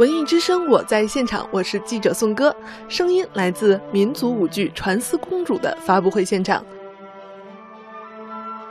[0.00, 2.56] 文艺之声，我在现场，我是记者宋歌，
[2.88, 6.64] 声音来自民族舞剧《传思公主》的发布会现场。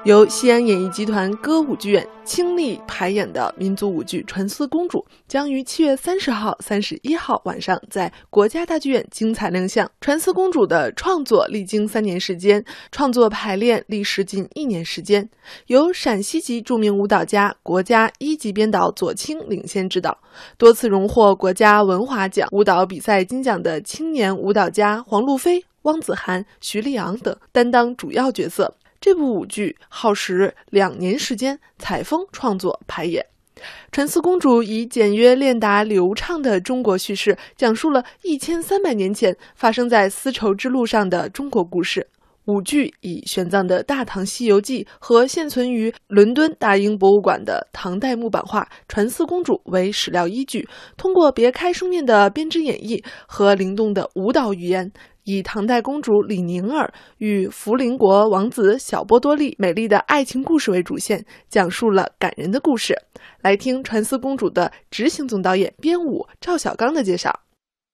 [0.09, 4.97] 由西安演艺集团歌舞剧院倾力排演的民族舞剧《传思公主》
[5.27, 9.85] 将于七月三十号、三十一号晚上在国家大剧院精彩亮相。
[10.01, 15.29] 《传思公主》的创作历经三年时间，创作排练历时近一年时间，
[15.67, 20.17] 由陕西籍著名舞蹈家、国家一级编导左倾领衔指导，
[20.57, 28.73] 多次荣获国家文华奖、舞蹈比赛金奖的青年舞蹈家黄路飞、汪子涵、徐立昂等担当主要角色。
[29.01, 33.25] 这部舞剧耗时两年时间采风创作排演，
[33.93, 42.07] 《沉思公主》以简约练达、流畅的中国叙事，讲述了一千三百年前发生在丝绸之路上的中国故事。
[42.49, 54.91] 舞剧以玄奘的《大唐西游记》和现存于伦敦大英博物馆的唐代木板画《传思公主》为史料依据，通过别开生面的编织演绎和灵动的舞蹈语言。
[55.25, 62.95] 以唐代公主李宁儿与福临国王子小波多利美丽的爱情故事为主线，讲述了感人的故事。
[63.43, 67.41] 来听《传思公主》的执行总导演、编舞赵小刚的介绍。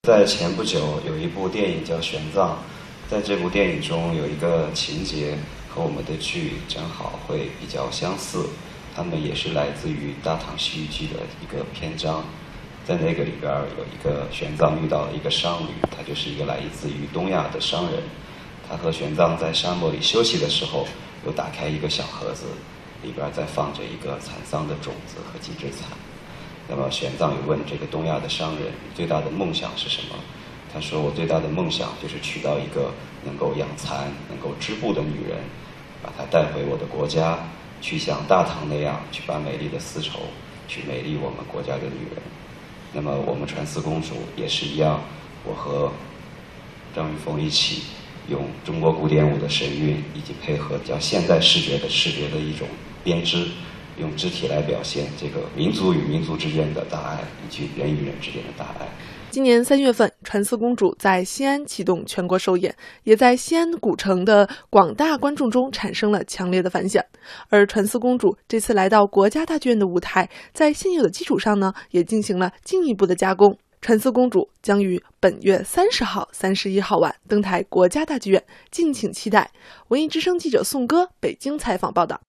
[0.03, 2.51] 在前不久，有一部电影叫《玄奘》，
[3.07, 5.37] 在这部电影中有一个情节
[5.69, 8.49] 和我们的剧正好会比较相似，
[8.95, 12.23] 他们也是来自于《大唐西域记》的一个篇章。
[12.83, 18.01] 在那个里边有一个玄奘遇到了一个商旅，他就是一个来自于东亚的商人。
[18.67, 20.87] 他和玄奘在沙漠里休息的时候，
[21.27, 22.45] 又打开一个小盒子，
[23.03, 25.89] 里边在放着一个蚕桑的种子和几只蚕。
[26.67, 30.15] 那么玄奘又问这个东亚的商人：“最大的梦想是什么？”
[30.75, 32.91] 他说：“我最大的梦想就是娶到一个
[33.23, 35.37] 能够养蚕、能够织布的女人，
[36.03, 37.39] 把她带回我的国家，
[37.79, 40.19] 去像大唐那样去把美丽的丝绸，
[40.67, 42.21] 去美丽我们国家的女人。”
[42.91, 44.99] 那么我们传思公主也是一样，
[45.45, 45.89] 我和
[46.93, 47.83] 张玉峰一起
[48.27, 52.67] 用中国古典舞的神韵，以及配合比较现代视觉的视觉的一种
[53.01, 53.47] 编织，
[53.97, 58.85] 用肢体来表现这个民族与民族之间的大爱，以及人与人之间的大爱。
[59.31, 67.01] 今年三月份，《传思公主》在西安启动全国首演，也在西安古城的广大观众中产生了强烈的反响。
[67.49, 73.51] 而《传思公主》这次来到国家大剧院的舞台，在现有的基础上呢，也进行了进一步的加工。
[73.79, 79.51] 《传思公主》将于本月三十号、三十一号晚登台国家大剧院，敬请期待。
[79.89, 82.19] 文艺之声记者宋歌北京采访报道。